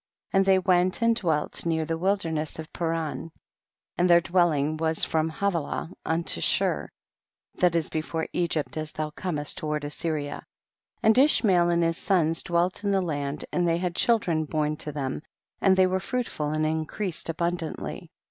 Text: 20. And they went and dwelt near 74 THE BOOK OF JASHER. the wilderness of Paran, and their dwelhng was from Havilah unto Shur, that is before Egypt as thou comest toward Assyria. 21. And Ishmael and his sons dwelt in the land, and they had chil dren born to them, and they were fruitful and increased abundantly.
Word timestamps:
20. 0.31 0.39
And 0.39 0.45
they 0.47 0.57
went 0.57 1.03
and 1.03 1.15
dwelt 1.15 1.63
near 1.63 1.83
74 1.83 1.85
THE 1.85 1.85
BOOK 1.85 1.85
OF 1.85 1.85
JASHER. 1.85 1.85
the 1.85 1.97
wilderness 2.31 2.57
of 2.59 2.73
Paran, 2.73 3.31
and 3.99 4.09
their 4.09 4.19
dwelhng 4.21 4.77
was 4.79 5.03
from 5.03 5.29
Havilah 5.29 5.91
unto 6.03 6.41
Shur, 6.41 6.89
that 7.59 7.75
is 7.75 7.91
before 7.91 8.27
Egypt 8.33 8.77
as 8.77 8.93
thou 8.93 9.11
comest 9.11 9.59
toward 9.59 9.83
Assyria. 9.83 10.43
21. 11.01 11.01
And 11.03 11.17
Ishmael 11.19 11.69
and 11.69 11.83
his 11.83 11.97
sons 11.99 12.41
dwelt 12.41 12.83
in 12.83 12.89
the 12.89 12.99
land, 13.01 13.45
and 13.51 13.67
they 13.67 13.77
had 13.77 13.93
chil 13.95 14.17
dren 14.17 14.45
born 14.45 14.75
to 14.77 14.91
them, 14.91 15.21
and 15.61 15.77
they 15.77 15.85
were 15.85 15.99
fruitful 15.99 16.49
and 16.49 16.65
increased 16.65 17.29
abundantly. 17.29 18.09